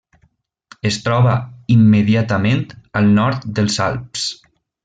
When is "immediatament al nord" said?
1.75-3.49